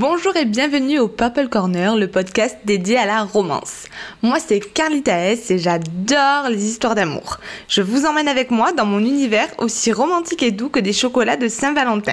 [0.00, 3.86] Bonjour et bienvenue au Purple Corner, le podcast dédié à la romance.
[4.22, 7.38] Moi c'est Carlita S et j'adore les histoires d'amour.
[7.66, 11.36] Je vous emmène avec moi dans mon univers aussi romantique et doux que des chocolats
[11.36, 12.12] de Saint-Valentin.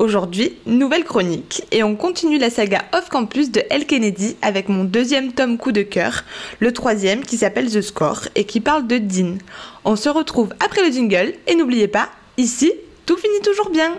[0.00, 4.82] Aujourd'hui, nouvelle chronique et on continue la saga Off Campus de El Kennedy avec mon
[4.82, 6.24] deuxième tome coup de cœur,
[6.58, 9.38] le troisième qui s'appelle The Score et qui parle de Dean.
[9.84, 12.72] On se retrouve après le jingle et n'oubliez pas, ici,
[13.06, 13.92] tout finit toujours bien.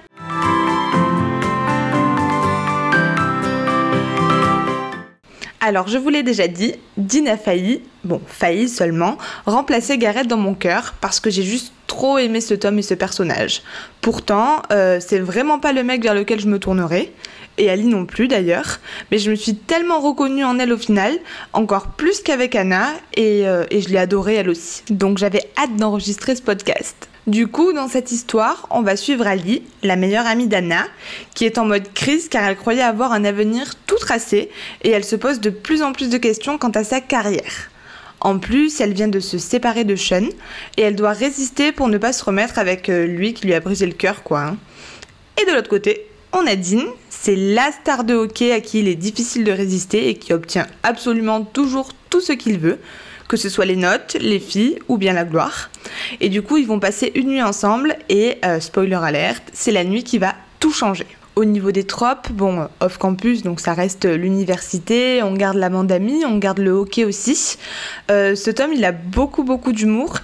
[5.66, 10.36] Alors, je vous l'ai déjà dit, Dean a failli, bon, failli seulement, remplacer Gareth dans
[10.36, 13.62] mon cœur parce que j'ai juste trop aimé ce tome et ce personnage.
[14.02, 17.14] Pourtant, euh, c'est vraiment pas le mec vers lequel je me tournerai,
[17.58, 21.14] et Ali non plus d'ailleurs, mais je me suis tellement reconnue en elle au final,
[21.54, 24.84] encore plus qu'avec Anna, et, euh, et je l'ai adorée elle aussi.
[24.90, 27.08] Donc j'avais hâte d'enregistrer ce podcast.
[27.26, 30.84] Du coup, dans cette histoire, on va suivre Ali, la meilleure amie d'Anna,
[31.36, 34.50] qui est en mode crise car elle croyait avoir un avenir tracé
[34.84, 37.72] et elle se pose de plus en plus de questions quant à sa carrière.
[38.20, 40.28] En plus, elle vient de se séparer de Sean
[40.78, 43.60] et elle doit résister pour ne pas se remettre avec euh, lui qui lui a
[43.60, 44.42] brisé le cœur, quoi.
[44.42, 44.58] hein.
[45.42, 48.88] Et de l'autre côté, on a Dean, c'est la star de hockey à qui il
[48.88, 52.80] est difficile de résister et qui obtient absolument toujours tout ce qu'il veut,
[53.28, 55.70] que ce soit les notes, les filles ou bien la gloire.
[56.22, 59.84] Et du coup, ils vont passer une nuit ensemble et, euh, spoiler alerte, c'est la
[59.84, 61.08] nuit qui va tout changer.
[61.36, 65.88] Au niveau des tropes, bon, off campus, donc ça reste l'université, on garde la bande
[65.88, 67.58] d'amis, on garde le hockey aussi.
[68.12, 70.20] Euh, ce tome, il a beaucoup, beaucoup d'humour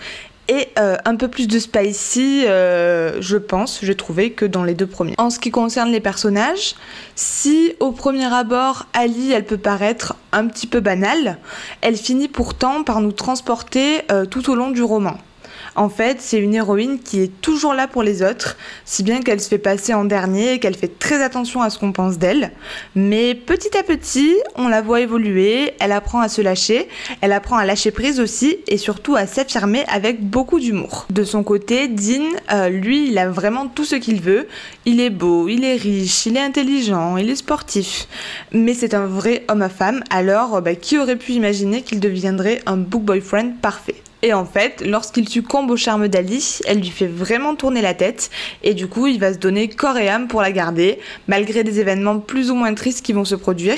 [0.50, 4.76] et euh, un peu plus de spicy, euh, je pense, j'ai trouvé, que dans les
[4.76, 5.16] deux premiers.
[5.18, 6.76] En ce qui concerne les personnages,
[7.16, 11.40] si au premier abord, Ali, elle peut paraître un petit peu banale,
[11.82, 15.18] elle finit pourtant par nous transporter tout au long du roman.
[15.80, 19.40] En fait, c'est une héroïne qui est toujours là pour les autres, si bien qu'elle
[19.40, 22.52] se fait passer en dernier et qu'elle fait très attention à ce qu'on pense d'elle.
[22.96, 26.90] Mais petit à petit, on la voit évoluer, elle apprend à se lâcher,
[27.22, 31.08] elle apprend à lâcher prise aussi et surtout à s'affirmer avec beaucoup d'humour.
[31.12, 34.50] De son côté, Dean, euh, lui, il a vraiment tout ce qu'il veut.
[34.84, 38.10] Il est beau, il est riche, il est intelligent, il est sportif.
[38.52, 42.02] Mais c'est un vrai homme à femme, alors euh, bah, qui aurait pu imaginer qu'il
[42.02, 43.96] deviendrait un book boyfriend parfait?
[44.22, 48.30] Et en fait, lorsqu'il succombe au charme d'Ali, elle lui fait vraiment tourner la tête
[48.64, 51.80] et du coup, il va se donner corps et âme pour la garder, malgré des
[51.80, 53.78] événements plus ou moins tristes qui vont se produire.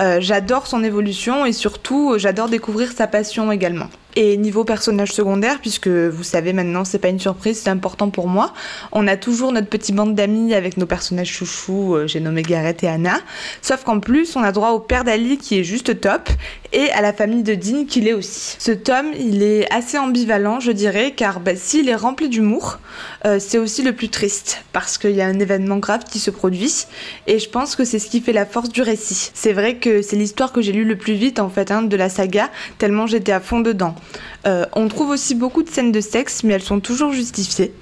[0.00, 3.88] Euh, j'adore son évolution et surtout, j'adore découvrir sa passion également.
[4.18, 8.28] Et niveau personnage secondaire, puisque vous savez maintenant, c'est pas une surprise, c'est important pour
[8.28, 8.54] moi,
[8.92, 12.82] on a toujours notre petite bande d'amis avec nos personnages chouchous, euh, j'ai nommé Gareth
[12.82, 13.20] et Anna.
[13.60, 16.30] Sauf qu'en plus, on a droit au père d'Ali qui est juste top
[16.76, 18.56] et à la famille de Dean qui l'est aussi.
[18.58, 22.78] Ce tome, il est assez ambivalent, je dirais, car bah, s'il est rempli d'humour,
[23.24, 26.30] euh, c'est aussi le plus triste parce qu'il y a un événement grave qui se
[26.30, 26.86] produit
[27.26, 29.30] et je pense que c'est ce qui fait la force du récit.
[29.32, 31.96] C'est vrai que c'est l'histoire que j'ai lue le plus vite en fait hein, de
[31.96, 33.94] la saga, tellement j'étais à fond dedans.
[34.46, 37.72] Euh, on trouve aussi beaucoup de scènes de sexe, mais elles sont toujours justifiées.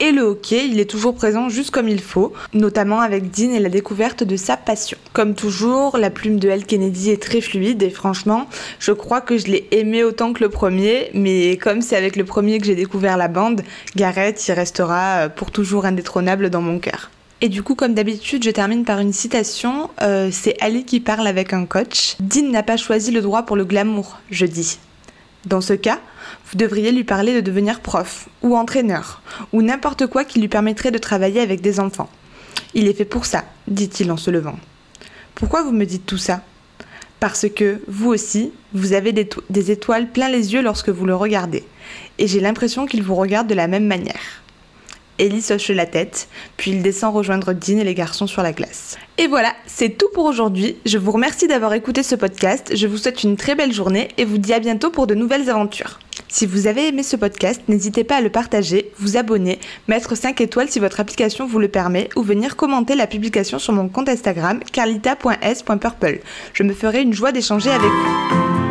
[0.00, 3.60] Et le hockey, il est toujours présent juste comme il faut, notamment avec Dean et
[3.60, 4.98] la découverte de sa passion.
[5.12, 8.48] Comme toujours, la plume de El Kennedy est très fluide et franchement,
[8.80, 12.24] je crois que je l'ai aimé autant que le premier, mais comme c'est avec le
[12.24, 13.62] premier que j'ai découvert la bande,
[13.94, 17.10] Gareth, il restera euh, pour toujours indétrônable dans mon cœur.
[17.40, 19.90] Et du coup, comme d'habitude, je termine par une citation.
[20.02, 22.16] Euh, c'est Ali qui parle avec un coach.
[22.18, 24.78] Dean n'a pas choisi le droit pour le glamour, je dis.
[25.46, 26.00] Dans ce cas,
[26.46, 29.22] vous devriez lui parler de devenir prof, ou entraîneur,
[29.52, 32.08] ou n'importe quoi qui lui permettrait de travailler avec des enfants.
[32.72, 34.58] Il est fait pour ça, dit-il en se levant.
[35.34, 36.42] Pourquoi vous me dites tout ça?
[37.20, 41.64] Parce que, vous aussi, vous avez des, étoiles plein les yeux lorsque vous le regardez,
[42.18, 44.43] et j'ai l'impression qu'il vous regarde de la même manière.
[45.18, 48.96] Ellie hoche la tête, puis il descend rejoindre Dean et les garçons sur la glace.
[49.16, 50.76] Et voilà, c'est tout pour aujourd'hui.
[50.84, 54.24] Je vous remercie d'avoir écouté ce podcast, je vous souhaite une très belle journée et
[54.24, 56.00] vous dis à bientôt pour de nouvelles aventures.
[56.28, 60.40] Si vous avez aimé ce podcast, n'hésitez pas à le partager, vous abonner, mettre 5
[60.40, 64.08] étoiles si votre application vous le permet ou venir commenter la publication sur mon compte
[64.08, 66.20] Instagram carlita.s.purple.
[66.52, 68.63] Je me ferai une joie d'échanger avec vous.